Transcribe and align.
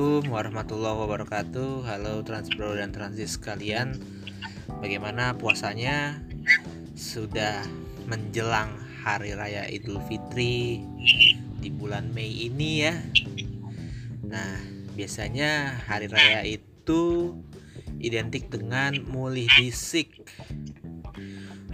Assalamualaikum 0.00 0.32
warahmatullahi 0.32 0.96
wabarakatuh. 0.96 1.70
Halo 1.84 2.24
Transbro 2.24 2.72
dan 2.72 2.88
Transis 2.88 3.36
sekalian 3.36 4.00
Bagaimana 4.80 5.36
puasanya? 5.36 6.24
Sudah 6.96 7.68
menjelang 8.08 8.80
Hari 9.04 9.36
Raya 9.36 9.68
Idul 9.68 10.00
Fitri 10.08 10.80
Di 11.60 11.68
bulan 11.68 12.16
Mei 12.16 12.32
ini 12.32 12.80
ya. 12.80 12.96
Nah 14.24 14.56
biasanya 14.96 15.76
Hari 15.84 16.08
Raya 16.08 16.48
itu 16.48 17.36
Identik 18.00 18.48
dengan 18.48 18.96
mulih 19.04 19.52
disik 19.60 20.16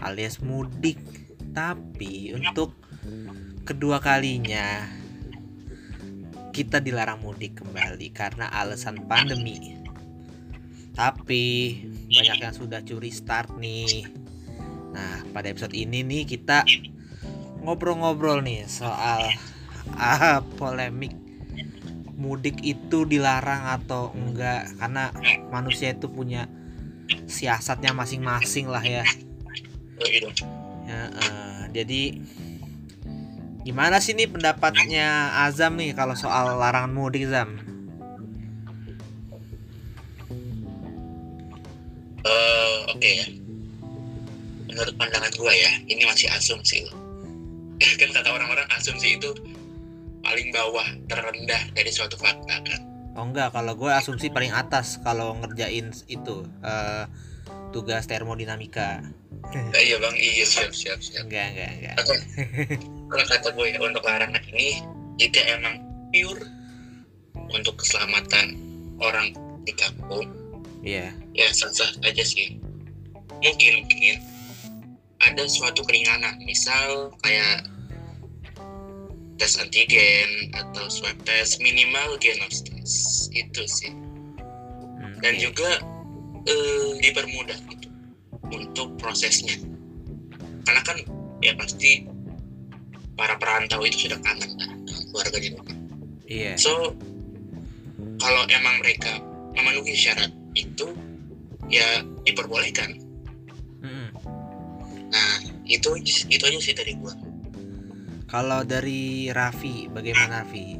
Alias 0.02 0.42
mudik. 0.42 0.98
Tapi 1.54 2.34
untuk 2.34 2.74
kedua 3.62 4.02
kalinya 4.02 4.82
kita 6.56 6.80
dilarang 6.80 7.20
mudik 7.20 7.60
kembali 7.60 8.08
karena 8.16 8.48
alasan 8.48 9.04
pandemi. 9.04 9.76
Tapi 10.96 11.44
banyak 12.08 12.38
yang 12.40 12.54
sudah 12.56 12.80
curi 12.80 13.12
start 13.12 13.60
nih. 13.60 14.08
Nah, 14.96 15.20
pada 15.36 15.52
episode 15.52 15.76
ini 15.76 16.00
nih 16.00 16.24
kita 16.24 16.64
ngobrol-ngobrol 17.60 18.40
nih 18.40 18.64
soal 18.64 19.28
ah, 20.00 20.40
polemik 20.56 21.12
mudik 22.16 22.64
itu 22.64 23.04
dilarang 23.04 23.76
atau 23.76 24.16
enggak 24.16 24.72
karena 24.80 25.12
manusia 25.52 25.92
itu 25.92 26.08
punya 26.08 26.48
siasatnya 27.28 27.92
masing-masing 27.92 28.72
lah 28.72 28.80
ya. 28.80 29.04
ya 30.88 31.00
uh, 31.12 31.60
jadi 31.76 32.24
Gimana 33.66 33.98
sih 33.98 34.14
nih 34.14 34.30
pendapatnya 34.30 35.34
Azam 35.42 35.74
nih 35.74 35.90
kalau 35.90 36.14
soal 36.14 36.54
larangan 36.54 36.94
mudik 36.94 37.26
Zam? 37.26 37.58
Uh, 42.22 42.78
Oke 42.94 43.02
okay 43.02 43.12
ya. 43.18 43.28
Menurut 44.70 44.94
pandangan 44.94 45.34
gue 45.34 45.50
ya, 45.50 45.72
ini 45.90 46.06
masih 46.06 46.30
asumsi 46.30 46.86
loh. 46.86 46.94
kan 47.82 48.08
kata 48.14 48.28
orang-orang 48.30 48.70
asumsi 48.70 49.18
itu 49.18 49.34
paling 50.22 50.54
bawah, 50.54 50.86
terendah 51.10 51.62
dari 51.74 51.90
suatu 51.90 52.14
fakta 52.22 52.62
kan. 52.62 52.80
Oh 53.18 53.26
enggak, 53.26 53.50
kalau 53.50 53.74
gue 53.74 53.90
asumsi 53.90 54.30
paling 54.30 54.54
atas 54.54 55.02
kalau 55.02 55.34
ngerjain 55.42 55.90
itu 56.06 56.46
uh, 56.62 57.10
tugas 57.74 58.06
termodinamika. 58.06 59.02
Eh, 59.74 59.90
iya 59.90 59.98
bang, 59.98 60.14
iya 60.14 60.46
siap 60.46 60.70
siap 60.70 61.02
siap. 61.02 61.26
Enggak 61.26 61.50
enggak 61.50 61.70
enggak. 61.82 61.96
Kalau 63.06 63.24
kata 63.26 63.48
gue 63.54 63.66
ya 63.74 63.78
untuk 63.78 64.02
larangan 64.02 64.42
ini 64.50 64.82
jika 65.16 65.40
emang 65.54 65.78
pure 66.10 66.42
untuk 67.54 67.78
keselamatan 67.78 68.58
orang 68.98 69.30
di 69.62 69.72
kampung, 69.76 70.26
iya. 70.82 71.14
Yeah. 71.34 71.46
Ya 71.46 71.54
sah-sah 71.54 71.90
aja 72.02 72.24
sih. 72.24 72.58
Mungkin 73.42 73.86
mungkin 73.86 74.16
ada 75.22 75.44
suatu 75.46 75.84
keringanan, 75.86 76.40
misal 76.42 77.12
kayak 77.22 77.66
tes 79.36 79.60
antigen 79.60 80.48
atau 80.56 80.88
swab 80.88 81.16
test 81.28 81.60
minimal 81.60 82.16
genos 82.18 82.64
test 82.64 83.28
itu 83.36 83.62
sih. 83.68 83.92
Hmm, 84.96 85.16
Dan 85.20 85.36
juga 85.36 85.78
eh, 86.48 86.90
dipermudah 87.04 87.58
gitu 87.68 87.88
untuk 88.50 88.96
prosesnya 88.98 89.58
karena 90.66 90.82
kan 90.82 90.98
ya 91.40 91.54
pasti 91.54 92.02
para 93.16 93.34
perantau 93.40 93.80
itu 93.82 94.06
sudah 94.06 94.20
kangen 94.20 94.52
kan 94.60 94.70
keluarga 95.10 95.38
di 95.40 95.48
rumah 95.56 95.76
iya 96.28 96.52
yeah. 96.52 96.56
so 96.56 96.92
kalau 98.20 98.42
emang 98.52 98.76
mereka 98.84 99.18
memenuhi 99.56 99.96
syarat 99.96 100.30
itu 100.52 100.92
ya 101.72 102.04
diperbolehkan 102.28 103.00
mm. 103.80 104.08
nah 105.08 105.32
itu 105.66 105.96
itu 106.04 106.42
aja 106.44 106.58
sih 106.60 106.76
dari 106.76 106.94
gua 107.00 107.16
kalau 108.28 108.60
dari 108.62 109.32
Raffi 109.32 109.88
bagaimana 109.90 110.44
Raffi 110.44 110.76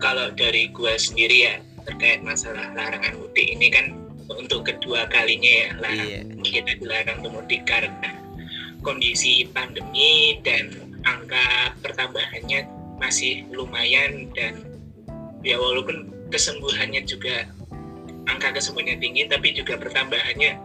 kalau 0.00 0.32
dari 0.32 0.72
gua 0.72 0.96
sendiri 0.96 1.38
ya 1.52 1.54
terkait 1.84 2.24
masalah 2.24 2.72
larangan 2.72 3.20
mudik 3.20 3.44
ini 3.44 3.68
kan 3.68 3.92
untuk 4.32 4.64
kedua 4.64 5.04
kalinya 5.12 5.52
ya 5.52 5.68
larang 5.84 6.08
iya. 6.08 6.20
kita 6.40 6.80
dilarang 6.80 7.20
mudik 7.28 7.68
karena 7.68 8.23
kondisi 8.84 9.48
pandemi 9.50 10.38
dan 10.44 10.70
angka 11.08 11.74
pertambahannya 11.80 12.68
masih 13.00 13.48
lumayan 13.50 14.28
dan 14.36 14.60
ya 15.42 15.58
walaupun 15.58 16.12
kesembuhannya 16.30 17.02
juga 17.04 17.48
angka 18.28 18.54
kesembuhannya 18.60 19.00
tinggi 19.00 19.26
tapi 19.28 19.52
juga 19.56 19.76
pertambahannya 19.80 20.56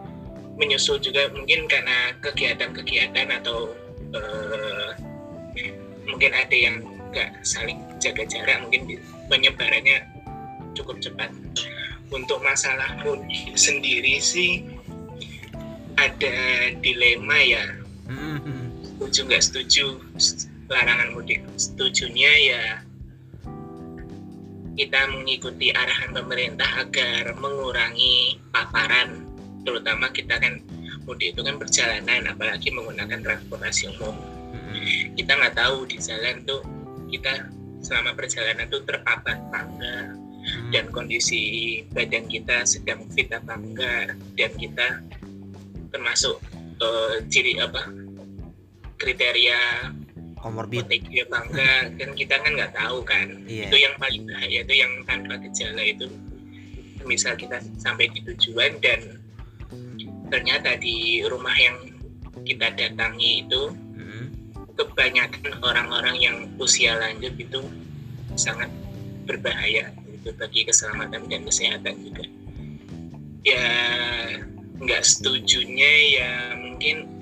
menyusul 0.60 1.00
juga 1.00 1.32
mungkin 1.32 1.64
karena 1.64 2.12
kegiatan-kegiatan 2.20 3.28
atau 3.40 3.72
uh, 4.12 4.92
mungkin 6.04 6.36
ada 6.36 6.52
yang 6.52 6.84
nggak 7.10 7.42
saling 7.42 7.80
jaga 7.96 8.28
jarak 8.28 8.60
mungkin 8.60 9.00
penyebarannya 9.32 10.04
cukup 10.76 11.00
cepat. 11.00 11.32
Untuk 12.10 12.42
masalah 12.42 12.98
mudik 13.06 13.54
sendiri 13.54 14.18
sih 14.18 14.66
ada 15.94 16.36
dilema 16.82 17.38
ya. 17.38 17.64
Setuju 19.10 19.26
nggak 19.26 19.42
setuju 19.42 19.86
larangan 20.70 21.08
mudik? 21.18 21.42
Setujunya 21.58 22.32
ya 22.46 22.64
kita 24.78 25.10
mengikuti 25.10 25.74
arahan 25.74 26.14
pemerintah 26.14 26.86
agar 26.86 27.34
mengurangi 27.36 28.38
paparan, 28.54 29.26
terutama 29.66 30.14
kita 30.14 30.38
kan 30.38 30.62
mudik 31.10 31.34
itu 31.34 31.42
kan 31.42 31.58
perjalanan, 31.58 32.30
apalagi 32.30 32.70
menggunakan 32.70 33.18
transportasi 33.18 33.98
umum. 33.98 34.14
Mm-hmm. 34.54 35.18
Kita 35.18 35.32
nggak 35.36 35.58
tahu 35.58 35.90
di 35.90 35.98
jalan 35.98 36.46
tuh 36.46 36.62
kita 37.10 37.50
selama 37.82 38.14
perjalanan 38.14 38.70
tuh 38.70 38.86
terpapar 38.86 39.36
apa 39.36 39.58
enggak 39.66 40.06
Hmm. 40.40 40.72
dan 40.72 40.88
kondisi 40.88 41.42
badan 41.92 42.24
kita 42.24 42.64
sedang 42.64 43.04
fit 43.12 43.28
apa 43.28 43.60
enggak 43.60 44.16
dan 44.40 44.50
kita 44.56 44.88
termasuk 45.92 46.40
uh, 46.80 47.20
ciri 47.28 47.60
apa 47.60 47.92
kriteria 49.00 49.60
komorbid 50.40 50.88
OTG 50.88 51.28
apa 51.28 51.38
enggak 51.48 51.82
kan 52.00 52.10
kita 52.16 52.34
kan 52.40 52.52
nggak 52.56 52.72
tahu 52.76 52.98
kan. 53.04 53.28
Yeah. 53.44 53.68
itu 53.68 53.76
yang 53.80 53.94
paling 54.00 54.24
bahaya 54.28 54.58
itu 54.64 54.74
yang 54.76 54.92
tanpa 55.04 55.40
gejala 55.40 55.82
itu. 55.84 56.06
Misal 57.04 57.36
kita 57.36 57.64
sampai 57.80 58.12
di 58.12 58.20
tujuan 58.24 58.76
dan 58.84 59.20
ternyata 60.28 60.76
di 60.80 61.24
rumah 61.24 61.56
yang 61.56 61.76
kita 62.44 62.72
datangi 62.72 63.44
itu 63.44 63.72
hmm. 63.72 64.26
kebanyakan 64.76 65.60
orang-orang 65.60 66.16
yang 66.20 66.36
usia 66.56 66.96
lanjut 66.96 67.36
itu 67.36 67.60
sangat 68.36 68.72
berbahaya 69.28 69.92
itu 70.08 70.32
bagi 70.36 70.64
keselamatan 70.64 71.28
dan 71.28 71.40
kesehatan 71.44 71.94
juga. 72.00 72.24
Ya 73.44 73.68
nggak 74.80 75.04
setujunya 75.04 75.92
ya 76.16 76.30
mungkin 76.56 77.19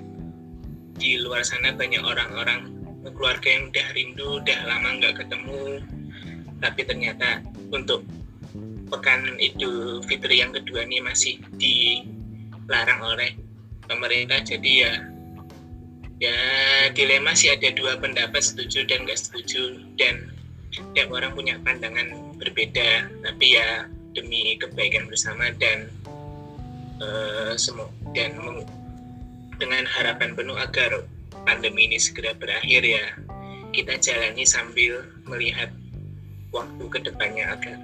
di 0.99 1.15
luar 1.23 1.47
sana 1.47 1.71
banyak 1.71 2.03
orang-orang 2.03 2.75
keluarga 3.15 3.47
yang 3.47 3.71
udah 3.71 3.87
rindu 3.95 4.27
udah 4.43 4.59
lama 4.67 4.89
nggak 4.99 5.15
ketemu. 5.23 5.79
Tapi 6.59 6.81
ternyata 6.83 7.39
untuk 7.71 8.03
pekan 8.91 9.39
Idul 9.39 10.03
Fitri 10.03 10.43
yang 10.43 10.51
kedua 10.51 10.83
ini 10.83 10.99
masih 10.99 11.39
dilarang 11.55 12.99
oleh 12.99 13.39
pemerintah. 13.87 14.43
Jadi 14.43 14.71
ya 14.83 14.93
ya 16.19 16.37
dilema 16.91 17.31
sih 17.31 17.47
ada 17.55 17.71
dua 17.71 17.95
pendapat 17.95 18.43
setuju 18.43 18.83
dan 18.85 19.07
nggak 19.07 19.19
setuju. 19.19 19.79
Dan 19.95 20.35
tiap 20.91 21.09
orang 21.15 21.31
punya 21.31 21.55
pandangan 21.63 22.35
berbeda. 22.35 23.07
Tapi 23.23 23.45
ya 23.55 23.87
demi 24.11 24.59
kebaikan 24.59 25.07
bersama 25.07 25.47
dan 25.55 25.87
uh, 26.99 27.55
semua 27.55 27.87
dan 28.11 28.35
dengan 29.59 29.83
harapan 29.83 30.33
penuh 30.33 30.55
agar 30.55 31.03
pandemi 31.43 31.91
ini 31.91 31.99
segera 31.99 32.31
berakhir 32.33 32.81
ya. 32.81 33.05
Kita 33.69 34.01
jalani 34.01 34.47
sambil 34.47 35.05
melihat 35.29 35.69
waktu 36.49 36.83
ke 36.89 36.99
depannya 37.05 37.53
agar 37.53 37.77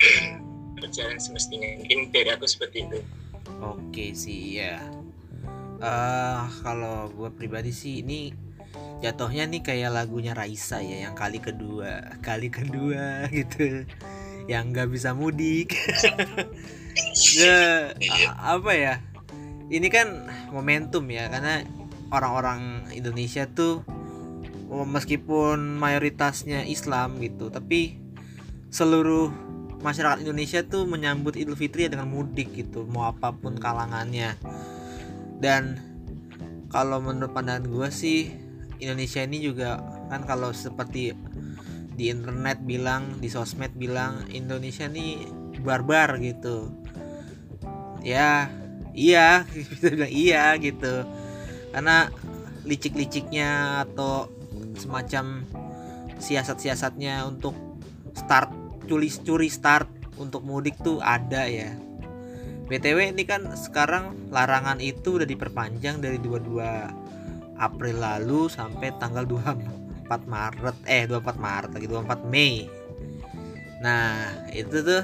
berjalan 0.80 1.18
semestinya. 1.20 1.84
Mungkin 1.84 2.14
dari 2.14 2.30
aku 2.32 2.46
seperti 2.48 2.88
itu. 2.88 2.98
Oke 3.60 4.14
sih 4.14 4.62
ya. 4.62 4.80
Uh, 5.78 6.46
kalau 6.64 7.10
gue 7.12 7.30
pribadi 7.34 7.70
sih 7.70 8.02
ini 8.02 8.34
jatuhnya 8.98 9.46
nih 9.46 9.62
kayak 9.62 9.94
lagunya 9.94 10.34
Raisa 10.34 10.82
ya 10.82 11.06
yang 11.06 11.14
kali 11.14 11.38
kedua 11.38 12.18
kali 12.22 12.48
kedua 12.48 13.24
gitu. 13.36 13.84
Yang 14.48 14.64
nggak 14.72 14.88
bisa 14.94 15.12
mudik. 15.12 15.74
Ya, 17.38 17.94
apa 18.42 18.74
ya 18.74 18.98
ini 19.68 19.88
kan 19.92 20.28
momentum 20.52 21.04
ya 21.12 21.28
karena 21.28 21.64
orang-orang 22.08 22.88
Indonesia 22.92 23.44
tuh 23.48 23.84
meskipun 24.68 25.80
mayoritasnya 25.80 26.64
Islam 26.68 27.20
gitu 27.20 27.48
tapi 27.48 28.00
seluruh 28.68 29.32
masyarakat 29.80 30.26
Indonesia 30.26 30.60
tuh 30.66 30.84
menyambut 30.84 31.38
Idul 31.38 31.56
Fitri 31.56 31.86
ya 31.86 31.90
dengan 31.92 32.10
mudik 32.10 32.52
gitu 32.52 32.84
mau 32.90 33.08
apa 33.08 33.32
pun 33.32 33.56
kalangannya. 33.56 34.34
Dan 35.38 35.78
kalau 36.68 36.98
menurut 36.98 37.30
pandangan 37.32 37.64
gue 37.64 37.88
sih 37.88 38.34
Indonesia 38.82 39.22
ini 39.24 39.38
juga 39.40 39.80
kan 40.10 40.26
kalau 40.26 40.50
seperti 40.50 41.14
di 41.98 42.10
internet 42.10 42.62
bilang 42.62 43.18
di 43.18 43.26
sosmed 43.30 43.74
bilang 43.74 44.26
Indonesia 44.30 44.86
ini 44.90 45.26
barbar 45.62 46.18
gitu. 46.22 46.74
Ya 48.02 48.50
iya 48.98 49.46
bisa 49.70 49.94
bilang 49.94 50.10
iya 50.10 50.58
gitu. 50.58 51.06
Karena 51.70 52.10
licik-liciknya 52.66 53.84
atau 53.86 54.26
semacam 54.74 55.46
siasat-siasatnya 56.18 57.22
untuk 57.30 57.54
start 58.12 58.50
curi 58.90 59.08
curi 59.08 59.46
start 59.46 59.86
untuk 60.18 60.42
mudik 60.42 60.74
tuh 60.82 60.98
ada 60.98 61.46
ya. 61.46 61.78
BTW 62.68 63.16
ini 63.16 63.24
kan 63.24 63.48
sekarang 63.56 64.28
larangan 64.28 64.76
itu 64.82 65.16
udah 65.16 65.24
diperpanjang 65.24 66.04
dari 66.04 66.20
22 66.20 67.56
April 67.56 67.96
lalu 67.96 68.52
sampai 68.52 68.92
tanggal 69.00 69.24
24 69.24 70.04
Maret 70.28 70.76
eh 70.84 71.08
24 71.08 71.40
Maret 71.40 71.70
lagi 71.72 71.86
24 71.88 72.28
Mei. 72.28 72.68
Nah 73.80 74.36
itu 74.52 74.84
tuh 74.84 75.02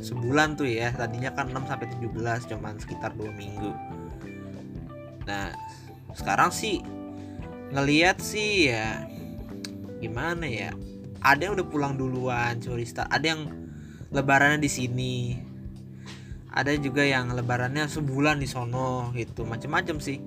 sebulan 0.00 0.58
tuh 0.58 0.68
ya 0.68 0.94
tadinya 0.94 1.34
kan 1.34 1.50
6 1.50 1.68
sampai 1.68 1.86
17 1.98 2.50
cuman 2.54 2.74
sekitar 2.78 3.14
dua 3.14 3.30
minggu. 3.34 3.72
Nah 5.26 5.52
sekarang 6.14 6.50
sih 6.50 6.82
ngeliat 7.74 8.18
sih 8.22 8.72
ya 8.72 9.04
gimana 9.98 10.46
ya 10.48 10.70
ada 11.20 11.50
yang 11.50 11.58
udah 11.58 11.66
pulang 11.66 11.94
duluan 11.98 12.56
curi 12.62 12.86
start 12.86 13.10
ada 13.10 13.26
yang 13.36 13.42
lebarannya 14.12 14.60
di 14.60 14.70
sini. 14.70 15.16
Ada 16.48 16.74
juga 16.80 17.04
yang 17.04 17.30
lebarannya 17.36 17.86
sebulan 17.86 18.40
di 18.40 18.48
sono 18.48 19.12
gitu. 19.14 19.44
Macem-macem 19.44 20.00
sih. 20.00 20.18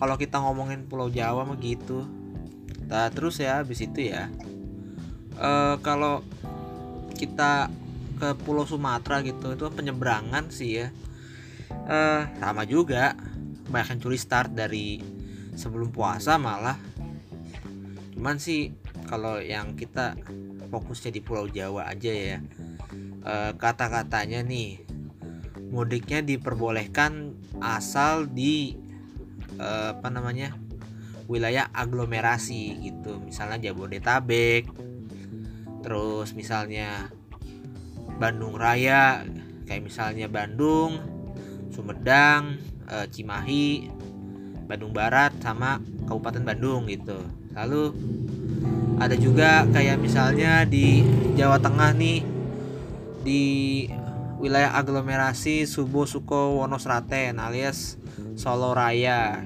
Kalau 0.00 0.16
kita 0.16 0.40
ngomongin 0.40 0.88
Pulau 0.88 1.12
Jawa 1.12 1.44
mah 1.44 1.60
gitu. 1.60 2.08
Nah, 2.90 3.12
terus 3.12 3.38
ya 3.38 3.62
habis 3.62 3.78
itu 3.84 4.10
ya 4.10 4.32
e, 5.38 5.50
kalau 5.80 6.26
kita 7.14 7.70
ke 8.20 8.36
Pulau 8.44 8.68
Sumatera 8.68 9.24
gitu. 9.24 9.56
Itu 9.56 9.72
penyeberangan 9.72 10.52
sih 10.52 10.84
ya. 10.84 10.92
E, 11.72 11.98
sama 12.36 12.68
juga 12.68 13.16
banyak 13.72 13.96
yang 13.96 14.00
curi 14.04 14.18
start 14.20 14.52
dari 14.52 15.00
sebelum 15.56 15.88
puasa 15.88 16.36
malah. 16.36 16.76
Cuman 18.12 18.36
sih 18.36 18.76
kalau 19.08 19.40
yang 19.40 19.72
kita 19.74 20.20
fokusnya 20.68 21.10
di 21.16 21.20
Pulau 21.24 21.48
Jawa 21.48 21.88
aja 21.88 22.12
ya 22.12 22.38
e, 23.24 23.34
kata-katanya 23.56 24.44
nih 24.44 24.84
mudiknya 25.70 26.20
diperbolehkan 26.20 27.34
asal 27.62 28.28
di 28.28 28.76
e, 29.56 29.68
apa 29.96 30.08
namanya 30.12 30.52
wilayah 31.30 31.70
aglomerasi 31.70 32.82
gitu. 32.84 33.22
Misalnya 33.22 33.70
Jabodetabek 33.70 34.66
terus 35.80 36.36
misalnya 36.36 37.08
Bandung 38.20 38.54
Raya 38.54 39.24
kayak 39.64 39.88
misalnya 39.88 40.28
Bandung 40.28 41.00
Sumedang 41.72 42.60
e, 42.84 43.08
Cimahi 43.08 43.88
Bandung 44.68 44.92
Barat 44.92 45.32
sama 45.40 45.80
Kabupaten 46.04 46.44
Bandung 46.44 46.86
gitu. 46.86 47.18
Lalu 47.56 47.90
ada 49.00 49.16
juga 49.16 49.64
kayak 49.72 49.98
misalnya 49.98 50.62
di 50.68 51.02
Jawa 51.34 51.58
Tengah 51.58 51.90
nih 51.96 52.20
di 53.24 53.42
wilayah 54.38 54.76
aglomerasi 54.76 55.66
Subo 55.66 56.04
Suko 56.04 56.60
Wonosraten 56.62 57.40
alias 57.40 57.98
Solo 58.36 58.76
Raya. 58.76 59.42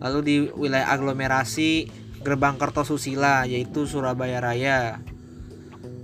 Lalu 0.00 0.18
di 0.24 0.36
wilayah 0.56 0.90
aglomerasi 0.96 1.86
Gerbang 2.24 2.56
Kertosusila 2.56 3.46
yaitu 3.46 3.84
Surabaya 3.86 4.40
Raya. 4.40 4.98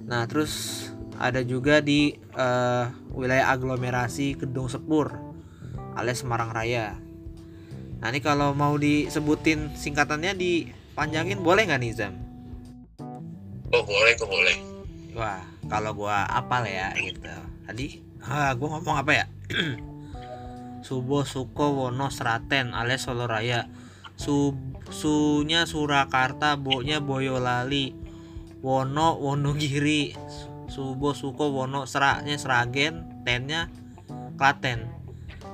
Nah 0.06 0.24
terus 0.30 0.86
ada 1.16 1.40
juga 1.42 1.80
di 1.80 2.16
uh, 2.36 2.88
wilayah 3.12 3.52
aglomerasi 3.52 4.36
Gedung 4.36 4.68
Sepur 4.68 5.16
alias 5.96 6.20
Semarang 6.20 6.52
Raya. 6.52 7.00
Nah 8.00 8.12
ini 8.12 8.20
kalau 8.20 8.52
mau 8.52 8.76
disebutin 8.76 9.72
singkatannya 9.72 10.36
dipanjangin 10.36 11.40
boleh 11.40 11.64
nggak 11.64 11.80
nih 11.80 11.92
Zam? 11.96 12.14
oh 13.72 13.82
boleh 13.82 14.12
kok 14.14 14.28
boleh. 14.28 14.56
Wah 15.16 15.42
kalau 15.66 15.96
gua 15.96 16.28
apal 16.28 16.68
ya 16.68 16.92
gitu. 17.00 17.26
Tadi 17.66 18.04
ah 18.22 18.52
gua 18.54 18.78
ngomong 18.78 18.96
apa 19.00 19.12
ya? 19.12 19.26
Subo 20.86 21.26
Suko 21.26 21.74
Wono 21.74 22.12
Sraten 22.12 22.76
alias 22.76 23.08
Solo 23.08 23.26
Raya. 23.26 23.66
Su 24.16 24.54
Sunya 24.86 25.66
Surakarta 25.66 26.54
Bonya 26.60 27.02
Boyolali. 27.02 27.96
Wono 28.62 29.18
Wonogiri 29.18 30.14
Subo 30.76 31.16
Suko 31.16 31.48
Wono 31.48 31.88
Seraknya 31.88 32.36
Seragen 32.36 33.24
Tennya 33.24 33.72
Klaten. 34.36 34.84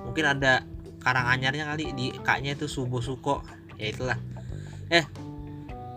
Mungkin 0.03 0.27
ada 0.27 0.67
Karanganyarnya 0.99 1.71
kali 1.71 1.95
di 1.95 2.11
kaknya 2.27 2.59
itu 2.59 2.67
Subo 2.67 2.99
Suko. 2.99 3.47
Ya 3.79 3.95
itulah. 3.95 4.19
Eh 4.91 5.07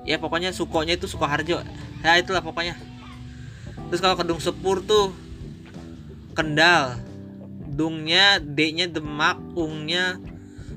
ya 0.06 0.22
pokoknya 0.22 0.54
Sukonya 0.54 0.94
itu 0.94 1.10
Sukoharjo. 1.10 1.66
Ya 2.06 2.22
itulah 2.22 2.46
pokoknya. 2.46 2.78
Terus 3.90 4.02
kalau 4.02 4.14
kedung 4.14 4.38
sepur 4.38 4.86
tuh 4.86 5.10
kendal. 6.38 7.02
Dungnya 7.66 8.38
d-nya 8.38 8.86
demak 8.86 9.42
ungnya 9.58 10.22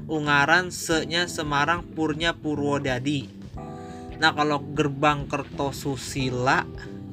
ungaran 0.08 0.72
se-nya 0.72 1.28
semarang 1.28 1.84
purnya 1.84 2.32
purwodadi. 2.32 3.28
Nah 4.16 4.32
kalau 4.32 4.64
gerbang 4.72 5.28
kertosusila 5.28 6.64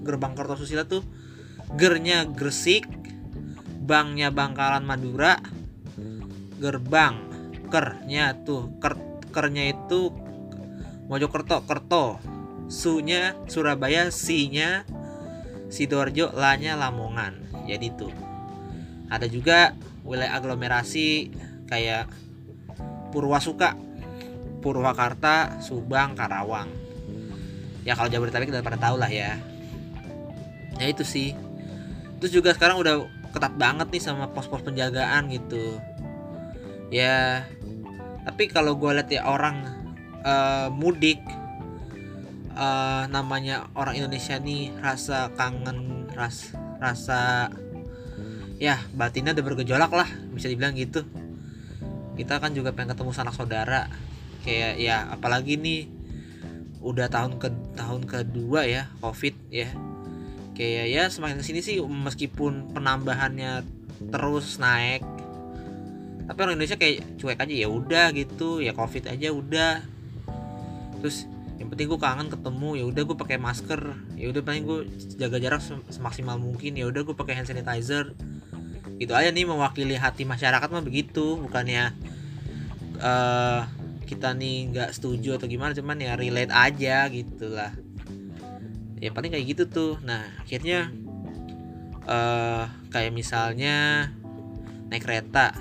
gerbang 0.05 0.37
kertosusila 0.37 0.85
tuh 0.85 1.01
gernya 1.75 2.23
gresik 2.27 2.87
bangnya 3.85 4.31
bangkalan 4.33 4.87
madura 4.87 5.37
gerbang 6.57 7.15
kernya 7.69 8.33
tuh 8.47 8.73
ker 8.79 8.95
kernya 9.29 9.75
itu 9.75 10.15
mojokerto 11.05 11.61
kerto 11.67 12.35
Sunya 12.65 13.37
Surabaya, 13.45 14.09
Si-nya 14.09 14.89
Sidoarjo, 15.69 16.33
La-nya 16.33 16.73
Lamongan. 16.73 17.37
Jadi 17.69 17.87
tuh. 17.93 18.13
Ada 19.09 19.29
juga 19.29 19.77
wilayah 20.01 20.37
aglomerasi 20.37 21.29
kayak 21.69 22.09
Purwasuka, 23.13 23.77
Purwakarta, 24.65 25.61
Subang, 25.61 26.17
Karawang. 26.17 26.69
Ya 27.85 27.93
kalau 27.93 28.09
Jabodetabek 28.09 28.49
udah 28.49 28.65
pada 28.65 28.81
tahu 28.81 28.97
lah 28.97 29.09
ya. 29.13 29.37
Ya 30.81 30.85
itu 30.89 31.05
sih. 31.05 31.37
Terus 32.25 32.41
juga 32.41 32.57
sekarang 32.57 32.81
udah 32.81 33.05
ketat 33.37 33.53
banget 33.53 33.85
nih 33.93 34.01
sama 34.01 34.25
pos-pos 34.33 34.65
penjagaan 34.65 35.29
gitu. 35.29 35.77
Ya, 36.89 37.45
tapi 38.25 38.49
kalau 38.49 38.73
gue 38.81 38.97
lihat 38.97 39.13
ya 39.13 39.29
orang 39.29 39.61
uh, 40.25 40.73
mudik 40.73 41.21
uh, 42.57 43.05
namanya 43.13 43.69
orang 43.77 44.01
Indonesia 44.01 44.41
nih 44.41 44.73
rasa 44.81 45.29
kangen 45.37 46.09
ras 46.17 46.49
rasa 46.81 47.53
ya 48.57 48.81
batinnya 48.97 49.37
udah 49.37 49.45
bergejolak 49.45 49.93
lah 49.93 50.09
bisa 50.33 50.49
dibilang 50.49 50.73
gitu. 50.73 51.05
Kita 52.17 52.41
kan 52.41 52.57
juga 52.57 52.73
pengen 52.73 52.97
ketemu 52.97 53.13
sanak 53.13 53.37
saudara. 53.37 53.85
Kayak 54.41 54.81
ya 54.81 55.13
apalagi 55.13 55.61
nih 55.61 55.93
udah 56.81 57.05
tahun 57.05 57.37
ke 57.37 57.77
tahun 57.77 58.01
kedua 58.09 58.65
ya 58.65 58.89
covid 58.97 59.37
ya 59.53 59.69
kayak 60.55 60.85
ya 60.87 61.03
semakin 61.11 61.39
ke 61.39 61.45
sini 61.45 61.59
sih 61.59 61.77
meskipun 61.83 62.71
penambahannya 62.71 63.67
terus 64.11 64.57
naik 64.57 65.03
tapi 66.25 66.37
orang 66.41 66.57
Indonesia 66.57 66.77
kayak 66.77 67.21
cuek 67.21 67.37
aja 67.37 67.53
ya 67.53 67.67
udah 67.69 68.05
gitu. 68.17 68.57
Ya 68.61 68.73
covid 68.73 69.05
aja 69.05 69.29
udah. 69.29 69.85
Terus 71.01 71.29
yang 71.61 71.71
penting 71.71 71.87
gue 71.87 71.99
kangen 72.01 72.27
ketemu 72.33 72.69
ya 72.81 72.85
udah 72.89 73.01
gue 73.05 73.17
pakai 73.17 73.37
masker. 73.37 73.81
Ya 74.17 74.33
udah 74.33 74.41
paling 74.41 74.65
gue 74.65 74.79
jaga 75.21 75.37
jarak 75.37 75.61
semaksimal 75.93 76.41
mungkin. 76.41 76.73
Ya 76.73 76.89
udah 76.89 77.05
gue 77.05 77.15
pakai 77.15 77.37
hand 77.37 77.47
sanitizer. 77.49 78.17
Gitu 78.97 79.13
aja 79.13 79.29
nih 79.29 79.45
mewakili 79.45 79.93
hati 80.01 80.25
masyarakat 80.25 80.65
mah 80.73 80.81
begitu. 80.81 81.37
Bukannya 81.37 81.93
uh, 83.05 83.69
kita 84.09 84.33
nih 84.33 84.73
nggak 84.73 84.89
setuju 84.97 85.37
atau 85.37 85.45
gimana 85.49 85.77
cuman 85.77 85.97
ya 85.97 86.13
relate 86.13 86.53
aja 86.53 87.09
gitulah 87.09 87.73
ya 89.05 89.13
paling 89.13 89.29
kayak 89.29 89.45
gitu 89.45 89.63
tuh. 89.69 89.93
Nah 90.01 90.25
akhirnya 90.41 90.89
uh, 92.09 92.65
kayak 92.89 93.13
misalnya 93.13 94.09
naik 94.89 95.05
kereta. 95.05 95.53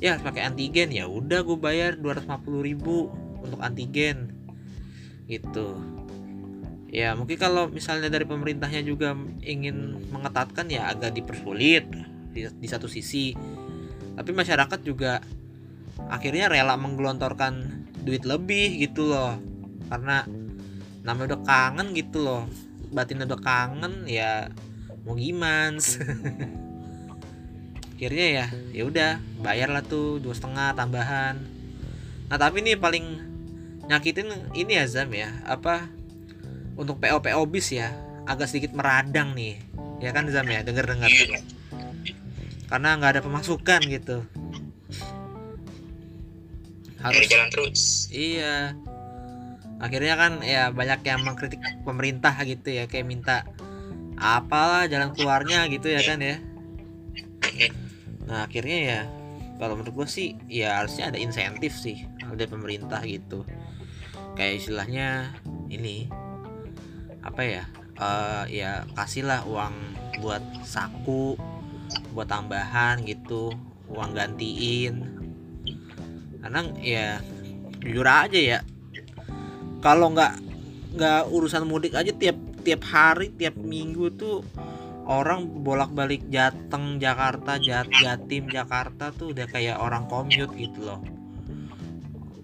Ya 0.00 0.16
pakai 0.16 0.48
antigen. 0.48 0.88
Ya 0.88 1.04
udah 1.04 1.44
gue 1.44 1.60
bayar 1.60 2.00
250 2.00 2.64
ribu 2.64 3.12
untuk 3.44 3.60
antigen. 3.60 4.32
Gitu. 5.28 5.76
Ya 6.88 7.12
mungkin 7.12 7.36
kalau 7.36 7.68
misalnya 7.68 8.08
dari 8.08 8.24
pemerintahnya 8.24 8.80
juga 8.80 9.12
ingin 9.44 10.08
mengetatkan 10.08 10.72
ya 10.72 10.88
agak 10.88 11.12
dipersulit 11.12 11.84
di, 12.32 12.48
di 12.48 12.68
satu 12.68 12.88
sisi. 12.88 13.36
Tapi 14.16 14.32
masyarakat 14.32 14.80
juga 14.80 15.20
akhirnya 16.08 16.48
rela 16.48 16.80
menggelontorkan 16.80 17.84
duit 18.00 18.24
lebih 18.24 18.80
gitu 18.80 19.12
loh. 19.12 19.36
Karena 19.92 20.24
namanya 21.06 21.38
udah 21.38 21.40
kangen 21.46 21.94
gitu 21.94 22.18
loh. 22.20 22.42
Batin 22.90 23.22
udah 23.22 23.38
kangen 23.38 24.10
ya 24.10 24.50
mau 25.06 25.14
gimana 25.14 25.78
akhirnya 27.96 28.26
ya 28.28 28.46
ya 28.74 28.82
udah 28.84 29.10
bayar 29.40 29.70
lah 29.70 29.80
tuh 29.80 30.18
dua 30.18 30.34
setengah 30.34 30.74
tambahan. 30.74 31.38
Nah 32.26 32.36
tapi 32.36 32.60
ini 32.60 32.74
paling 32.74 33.22
nyakitin 33.86 34.28
ini 34.52 34.76
ya 34.76 34.84
Zam 34.90 35.08
ya. 35.14 35.30
Apa 35.46 35.86
untuk 36.76 37.00
PO 37.00 37.22
PO 37.22 37.40
bis 37.48 37.72
ya 37.72 37.94
agak 38.26 38.50
sedikit 38.50 38.76
meradang 38.76 39.32
nih. 39.32 39.62
Ya 40.02 40.12
kan 40.12 40.28
Zam 40.28 40.44
ya? 40.44 40.60
Denger 40.66 40.90
dengar 40.90 41.08
Iya. 41.08 41.40
karena 42.66 42.98
nggak 42.98 43.10
ada 43.16 43.22
pemasukan 43.22 43.80
gitu. 43.86 44.26
Harus 46.98 47.24
jalan 47.30 47.48
terus. 47.54 48.10
Iya. 48.10 48.74
Akhirnya 49.76 50.14
kan 50.16 50.32
ya 50.40 50.72
banyak 50.72 51.04
yang 51.04 51.20
mengkritik 51.20 51.60
pemerintah 51.84 52.32
gitu 52.48 52.72
ya 52.72 52.88
kayak 52.88 53.06
minta 53.06 53.44
apalah 54.16 54.88
jalan 54.88 55.12
keluarnya 55.12 55.68
gitu 55.68 55.92
ya 55.92 56.00
kan 56.00 56.18
ya. 56.20 56.36
Nah, 58.26 58.48
akhirnya 58.48 58.78
ya 58.80 59.00
kalau 59.60 59.76
menurut 59.76 60.04
gue 60.04 60.08
sih 60.08 60.28
ya 60.48 60.80
harusnya 60.80 61.12
ada 61.12 61.18
insentif 61.20 61.76
sih 61.76 62.08
dari 62.24 62.48
pemerintah 62.48 63.04
gitu. 63.04 63.44
Kayak 64.36 64.64
istilahnya 64.64 65.32
ini 65.68 66.08
apa 67.24 67.42
ya? 67.44 67.64
eh 67.96 68.44
ya 68.60 68.84
kasihlah 68.92 69.40
uang 69.48 69.72
buat 70.20 70.44
saku 70.60 71.32
buat 72.12 72.28
tambahan 72.28 73.00
gitu, 73.08 73.56
uang 73.88 74.12
gantiin. 74.12 75.00
Karena 76.44 76.60
ya 76.76 77.20
jujur 77.80 78.04
aja 78.04 78.36
ya 78.36 78.58
kalau 79.84 80.12
nggak 80.12 80.40
nggak 80.96 81.22
urusan 81.28 81.68
mudik 81.68 81.92
aja 81.92 82.12
tiap 82.16 82.36
tiap 82.64 82.82
hari 82.88 83.30
tiap 83.36 83.54
minggu 83.54 84.10
tuh 84.16 84.40
orang 85.06 85.46
bolak-balik 85.62 86.26
Jateng 86.26 86.98
Jakarta 86.98 87.62
Jat 87.62 87.86
Jatim 88.02 88.50
Jakarta 88.50 89.14
tuh 89.14 89.30
udah 89.30 89.46
kayak 89.46 89.78
orang 89.78 90.10
commute 90.10 90.50
gitu 90.58 90.82
loh. 90.82 91.00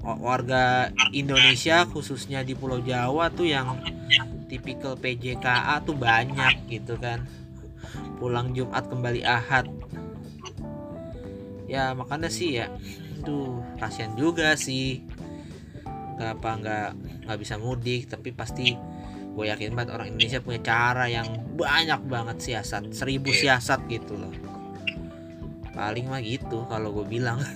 Warga 0.02 0.90
Indonesia 1.14 1.86
khususnya 1.86 2.42
di 2.42 2.58
Pulau 2.58 2.82
Jawa 2.82 3.30
tuh 3.30 3.46
yang 3.46 3.78
tipikal 4.50 4.98
PJKA 4.98 5.82
tuh 5.86 5.94
banyak 5.94 6.66
gitu 6.70 6.98
kan. 6.98 7.22
Pulang 8.18 8.54
Jumat 8.54 8.86
kembali 8.90 9.22
Ahad. 9.22 9.70
Ya 11.70 11.94
makanya 11.94 12.30
sih 12.30 12.62
ya 12.62 12.66
tuh 13.22 13.62
kasihan 13.78 14.14
juga 14.18 14.58
sih 14.58 15.06
nggak 16.22 16.32
apa 16.38 16.50
nggak 16.62 16.88
nggak 17.26 17.38
bisa 17.42 17.54
mudik? 17.58 18.06
Tapi 18.06 18.30
pasti 18.30 18.78
gue 19.32 19.44
yakin 19.48 19.74
banget 19.74 19.90
orang 19.98 20.14
Indonesia 20.14 20.38
punya 20.38 20.60
cara 20.62 21.10
yang 21.10 21.26
banyak 21.58 22.06
banget 22.06 22.36
siasat 22.38 22.94
seribu 22.94 23.34
Iya. 23.34 23.58
siasat 23.58 23.90
gitu 23.90 24.14
loh. 24.14 24.30
Paling 25.74 26.06
mah 26.06 26.22
gitu 26.22 26.62
kalau 26.70 26.94
gue 26.94 27.06
bilang. 27.10 27.42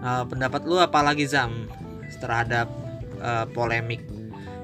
Eh, 0.00 0.24
pendapat 0.32 0.64
lu 0.64 0.80
apa 0.80 1.04
lagi 1.04 1.28
Zam 1.28 1.68
terhadap 2.24 2.72
eh, 3.20 3.44
polemik 3.52 4.00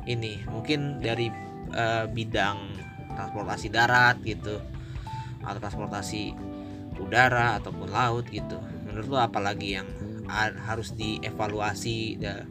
ini? 0.09 0.41
Mungkin 0.49 1.05
dari 1.05 1.29
eh, 1.77 2.05
bidang 2.09 2.57
transportasi 3.13 3.69
darat 3.69 4.17
gitu 4.25 4.57
atau 5.45 5.61
transportasi 5.61 6.33
udara 6.97 7.61
ataupun 7.61 7.93
laut 7.93 8.25
gitu. 8.33 8.57
Menurut 8.89 9.07
lu 9.13 9.17
apa 9.21 9.37
lagi 9.37 9.77
yang 9.77 9.85
harus 10.29 10.93
dievaluasi 10.93 12.19
da- 12.19 12.47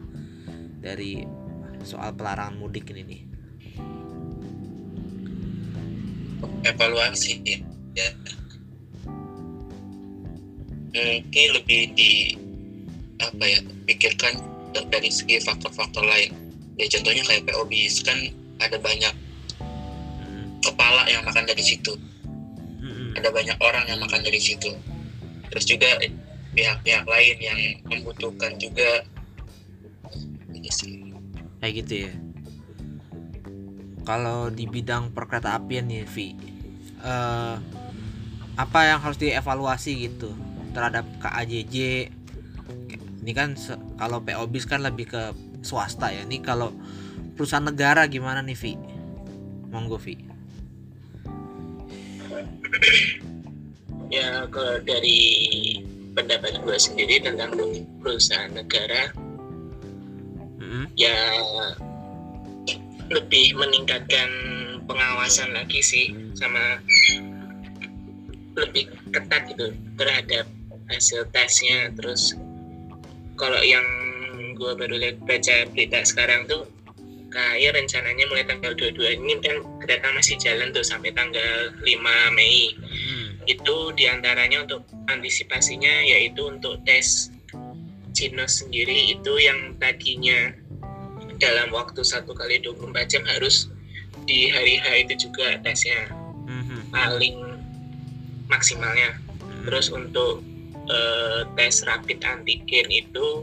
dari 0.79 1.23
soal 1.83 2.15
pelarangan 2.15 2.57
mudik 2.57 2.89
ini 2.91 3.03
nih. 3.05 3.21
Evaluasi 6.65 7.41
ya. 7.45 8.09
Mungkin 10.95 11.47
lebih 11.53 11.81
di 11.93 12.11
apa 13.19 13.43
ya 13.43 13.59
pikirkan 13.85 14.39
dari 14.89 15.11
segi 15.11 15.39
faktor-faktor 15.43 16.03
lain. 16.03 16.31
Ya 16.75 16.87
contohnya 16.91 17.23
kayak 17.23 17.43
PO 17.47 17.63
bis 17.67 18.03
kan 18.03 18.17
ada 18.59 18.79
banyak 18.79 19.13
Hmm, 20.19 20.57
kepala 20.63 21.05
yang 21.07 21.23
makan 21.23 21.45
dari 21.45 21.63
situ. 21.63 21.93
Hmm, 22.79 23.11
ada 23.15 23.29
banyak 23.31 23.55
orang 23.59 23.85
yang 23.87 23.99
makan 23.99 24.21
dari 24.23 24.39
situ. 24.39 24.71
Terus 25.51 25.65
juga 25.67 25.89
pihak-pihak 26.55 27.03
lain 27.03 27.37
yang 27.37 27.59
membutuhkan 27.85 28.55
juga. 28.55 29.03
Iya 30.55 30.71
kayak 31.61 31.73
gitu 31.81 31.93
ya. 32.09 32.13
Kalau 34.05 34.53
di 34.53 34.69
bidang 34.69 35.09
perkereta 35.11 35.57
apian 35.57 35.89
nih 35.89 36.05
Vi 36.05 36.37
eh, 37.01 37.55
apa 38.55 38.79
yang 38.85 39.01
harus 39.01 39.17
dievaluasi 39.17 40.07
gitu 40.07 40.31
terhadap 40.77 41.03
KAJJ 41.19 42.07
ini 43.25 43.31
kan 43.33 43.57
kalau 43.97 44.21
PO 44.21 44.45
bis 44.53 44.69
kan 44.69 44.85
lebih 44.85 45.09
ke 45.09 45.33
swasta 45.65 46.13
ya. 46.13 46.21
Ini 46.29 46.45
kalau 46.45 46.69
perusahaan 47.33 47.65
negara 47.65 48.05
gimana 48.05 48.45
nih 48.45 48.53
Vi? 48.53 48.77
Monggo 49.73 49.97
Vi. 49.97 50.13
Ya 54.13 54.45
kalau 54.53 54.77
dari 54.85 55.17
pendapat 56.15 56.63
gue 56.63 56.77
sendiri 56.79 57.19
tentang 57.21 57.51
perusahaan 57.99 58.51
negara 58.55 59.11
Mm-mm. 60.57 60.87
ya 60.95 61.13
lebih 63.11 63.53
meningkatkan 63.53 64.29
pengawasan 64.89 65.53
lagi 65.53 65.83
sih 65.83 66.15
sama 66.33 66.79
lebih 68.55 68.87
ketat 69.11 69.51
gitu 69.51 69.75
terhadap 69.99 70.47
hasil 70.89 71.27
tesnya 71.35 71.91
terus 71.99 72.33
kalau 73.35 73.59
yang 73.61 73.83
gue 74.55 74.71
baru 74.79 74.95
lihat 74.95 75.19
baca 75.27 75.67
berita 75.75 75.99
sekarang 76.07 76.47
tuh 76.47 76.63
kayak 77.35 77.75
rencananya 77.75 78.23
mulai 78.31 78.47
tanggal 78.47 78.71
22 78.79 79.19
ini 79.19 79.33
kan 79.43 79.59
kereta 79.83 80.07
masih 80.15 80.39
jalan 80.39 80.71
tuh 80.71 80.85
sampai 80.87 81.11
tanggal 81.11 81.75
5 81.83 82.37
Mei 82.37 82.71
Mm. 82.79 83.24
Itu 83.45 83.93
di 83.93 84.09
antaranya 84.09 84.65
untuk 84.65 84.85
antisipasinya 85.07 86.05
yaitu 86.05 86.49
untuk 86.49 86.81
tes 86.83 87.29
Genos 88.15 88.63
sendiri 88.63 89.11
itu 89.11 89.33
yang 89.43 89.75
tadinya 89.75 90.55
dalam 91.35 91.67
waktu 91.75 91.99
satu 91.99 92.31
kali 92.31 92.63
24 92.63 93.11
jam 93.11 93.23
harus 93.27 93.67
di 94.23 94.47
hari 94.47 94.79
H 94.79 95.03
itu 95.03 95.27
juga 95.27 95.59
tesnya 95.59 96.07
Mhm. 96.47 96.95
paling 96.95 97.35
maksimalnya 98.47 99.19
Mm. 99.43 99.67
terus 99.67 99.91
untuk 99.91 100.39
eh, 100.85 101.41
tes 101.57 101.81
rapid 101.83 102.21
antigen 102.23 102.87
itu 102.87 103.41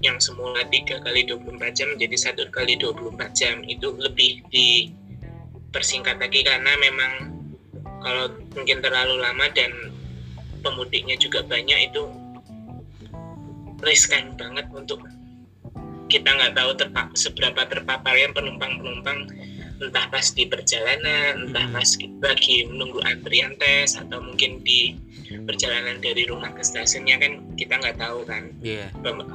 yang 0.00 0.16
semula 0.22 0.62
tiga 0.70 1.02
kali 1.02 1.26
24 1.26 1.74
jam 1.74 1.90
menjadi 1.90 2.16
satu 2.30 2.46
kali 2.54 2.78
24 2.78 3.34
jam 3.34 3.66
itu 3.66 3.90
lebih 3.98 4.46
dipersingkat 4.48 6.22
lagi 6.22 6.46
karena 6.46 6.70
memang 6.78 7.37
kalau 8.08 8.24
mungkin 8.56 8.80
terlalu 8.80 9.20
lama 9.20 9.46
dan 9.52 9.68
pemudiknya 10.64 11.20
juga 11.20 11.44
banyak 11.44 11.92
itu 11.92 12.08
riskan 13.84 14.32
banget 14.40 14.64
untuk 14.72 15.04
kita 16.08 16.24
nggak 16.24 16.56
tahu 16.56 16.72
terpa- 16.72 17.12
seberapa 17.12 17.68
terpaparnya 17.68 18.32
penumpang-penumpang 18.32 19.28
entah 19.78 20.10
pas 20.10 20.26
di 20.34 20.42
perjalanan, 20.48 21.52
entah 21.52 21.68
Hmm. 21.68 21.76
pas 21.76 21.86
lagi 22.24 22.66
menunggu 22.66 22.98
antrian 23.04 23.54
tes 23.60 23.94
atau 23.94 24.18
mungkin 24.18 24.58
di 24.64 24.96
perjalanan 25.46 26.00
dari 26.00 26.24
rumah 26.26 26.50
ke 26.50 26.64
stasiunnya 26.64 27.20
kan 27.20 27.44
kita 27.54 27.76
nggak 27.76 28.00
tahu 28.00 28.24
kan 28.24 28.48
Iya. 28.64 28.88
Pem- 29.04 29.28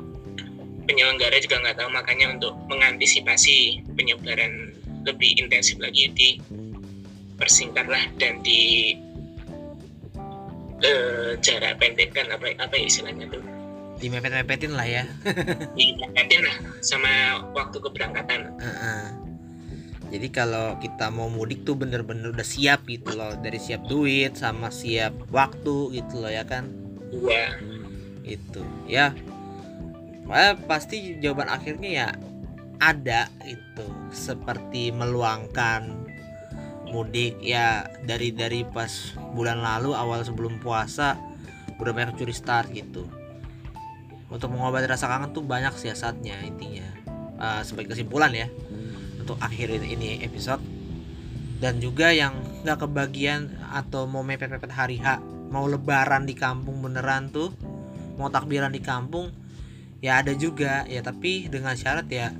penyelenggara 0.84 1.39
juga 1.39 1.63
nggak 1.63 1.77
tahu 1.80 1.89
makanya 1.94 2.36
untuk 2.36 2.58
mengantisipasi 2.68 3.86
penyebaran 3.96 4.75
lebih 5.08 5.32
intensif 5.39 5.80
lagi 5.80 6.12
di 6.12 6.30
persingkatlah 7.43 8.07
dan 8.15 8.39
di 8.39 8.95
eh, 10.79 11.35
jarak 11.43 11.75
pendekkan 11.75 12.31
apa 12.31 12.55
apa 12.55 12.75
istilahnya 12.79 13.27
tuh? 13.27 13.43
Dimepet-mepetin 14.00 14.71
lah 14.71 14.88
ya. 14.88 15.03
Diingatin 15.77 16.41
lah 16.47 16.55
sama 16.79 17.43
waktu 17.51 17.83
keberangkatan. 17.83 18.55
Heeh. 18.63 19.03
Jadi 20.07 20.27
kalau 20.31 20.77
kita 20.79 21.12
mau 21.12 21.27
mudik 21.27 21.67
tuh 21.67 21.75
bener-bener 21.75 22.31
udah 22.31 22.47
siap 22.47 22.88
gitu 22.88 23.12
loh. 23.12 23.35
Dari 23.35 23.59
siap 23.59 23.91
duit 23.91 24.39
sama 24.39 24.71
siap 24.71 25.12
waktu 25.35 26.00
gitu 26.00 26.23
loh 26.23 26.31
ya 26.31 26.47
kan? 26.47 26.71
Dua 27.12 27.59
Itu 28.23 28.63
ya. 28.88 29.12
Makanya 30.23 30.63
pasti 30.63 31.19
jawaban 31.19 31.51
akhirnya 31.51 31.89
ya 31.91 32.07
ada 32.79 33.27
itu 33.43 33.88
seperti 34.12 34.91
meluangkan 34.95 36.02
mudik. 36.93 37.41
Ya 37.41 37.89
dari 38.05 38.29
dari 38.29 38.62
pas 38.62 39.17
bulan 39.33 39.65
lalu 39.65 39.97
awal 39.97 40.21
sebelum 40.21 40.62
puasa 40.62 41.17
udah 41.81 41.89
banyak 41.89 42.13
curi 42.21 42.31
start 42.31 42.69
gitu. 42.69 43.09
Untuk 44.29 44.53
mengobati 44.53 44.85
rasa 44.85 45.09
kangen 45.09 45.33
tuh 45.33 45.41
banyak 45.41 45.73
siasatnya 45.73 46.38
intinya. 46.45 46.85
Uh, 47.41 47.62
sebagai 47.65 47.97
kesimpulan 47.97 48.29
ya 48.31 48.47
untuk 49.17 49.41
akhirin 49.41 49.81
ini 49.81 50.21
episode. 50.21 50.62
Dan 51.57 51.81
juga 51.81 52.13
yang 52.13 52.38
nggak 52.62 52.85
kebagian 52.85 53.50
atau 53.73 54.05
mau 54.05 54.21
mepet-mepet 54.21 54.69
hari 54.69 55.01
H 55.01 55.17
mau 55.50 55.65
lebaran 55.65 56.29
di 56.29 56.35
kampung 56.38 56.81
beneran 56.81 57.29
tuh 57.29 57.53
mau 58.17 58.29
takbiran 58.29 58.73
di 58.73 58.83
kampung 58.83 59.31
ya 60.03 60.19
ada 60.19 60.35
juga. 60.35 60.83
Ya 60.91 61.00
tapi 61.00 61.47
dengan 61.47 61.73
syarat 61.73 62.05
ya 62.12 62.35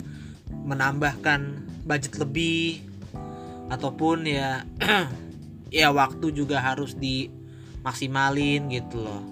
menambahkan 0.52 1.72
budget 1.88 2.20
lebih 2.20 2.93
ataupun 3.72 4.28
ya 4.28 4.64
ya 5.74 5.90
waktu 5.90 6.32
juga 6.36 6.60
harus 6.60 6.96
dimaksimalin 6.98 8.68
gitu 8.72 9.04
loh. 9.04 9.24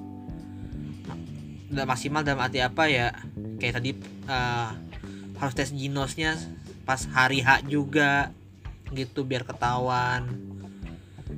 Udah 1.71 1.87
maksimal 1.87 2.23
dalam 2.23 2.43
arti 2.43 2.59
apa 2.59 2.87
ya? 2.91 3.15
Kayak 3.59 3.79
tadi 3.79 3.91
uh, 4.27 4.75
harus 5.39 5.53
tes 5.55 5.71
ginosnya 5.71 6.35
pas 6.83 7.01
hari 7.13 7.39
H 7.41 7.65
juga 7.65 8.35
gitu 8.91 9.23
biar 9.23 9.47
ketahuan. 9.47 10.27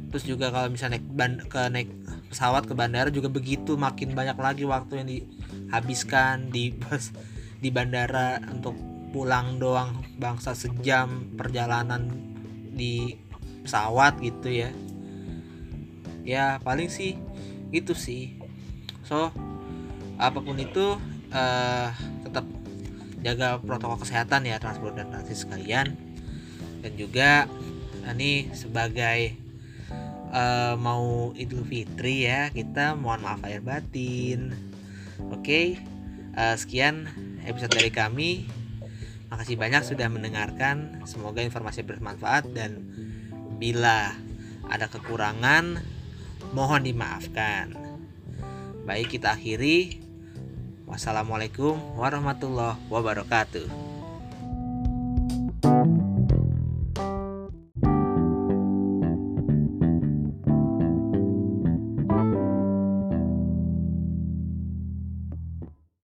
Terus 0.09 0.25
juga 0.25 0.49
kalau 0.49 0.73
misalnya 0.73 0.97
naik 0.97 1.05
ban 1.13 1.33
ke 1.45 1.61
naik 1.69 1.89
pesawat 2.33 2.65
ke 2.65 2.73
bandara 2.73 3.13
juga 3.13 3.29
begitu 3.29 3.77
makin 3.77 4.17
banyak 4.17 4.33
lagi 4.41 4.65
waktu 4.65 4.93
yang 5.05 5.07
dihabiskan 5.09 6.49
di 6.49 6.73
bus 6.73 7.13
di 7.61 7.69
bandara 7.69 8.41
untuk 8.49 8.73
pulang 9.13 9.61
doang 9.61 10.01
bangsa 10.17 10.57
sejam 10.57 11.29
perjalanan 11.37 12.32
di 12.73 13.15
pesawat 13.63 14.19
gitu 14.19 14.49
ya. 14.49 14.69
Ya 16.25 16.57
paling 16.65 16.89
sih 16.89 17.15
gitu 17.71 17.95
sih. 17.95 18.37
So 19.05 19.31
apa 20.17 20.39
pun 20.41 20.57
itu 20.59 20.97
uh, 21.33 21.89
tetap 22.25 22.45
jaga 23.23 23.57
protokol 23.63 24.03
kesehatan 24.03 24.45
ya 24.45 24.59
transport 24.59 24.99
dan 24.99 25.09
transit 25.09 25.47
sekalian. 25.47 25.95
Dan 26.83 26.93
juga 26.99 27.47
ini 28.03 28.51
sebagai 28.51 29.39
uh, 30.35 30.75
mau 30.75 31.31
Idul 31.37 31.63
Fitri 31.63 32.27
ya 32.27 32.51
kita 32.51 32.99
mohon 32.99 33.23
maaf 33.23 33.39
lahir 33.39 33.63
batin. 33.63 34.51
Oke 35.31 35.39
okay, 35.39 35.65
uh, 36.35 36.57
sekian 36.59 37.07
episode 37.47 37.71
dari 37.71 37.93
kami 37.93 38.43
makasih 39.33 39.57
banyak 39.57 39.81
sudah 39.81 40.05
mendengarkan. 40.13 41.01
Semoga 41.09 41.41
informasi 41.41 41.81
bermanfaat 41.81 42.53
dan 42.53 42.85
bila 43.57 44.13
ada 44.69 44.85
kekurangan 44.85 45.81
mohon 46.53 46.85
dimaafkan. 46.85 47.73
Baik 48.85 49.17
kita 49.17 49.33
akhiri. 49.33 50.05
Wassalamualaikum 50.85 51.97
warahmatullahi 51.97 52.77
wabarakatuh. 52.93 53.92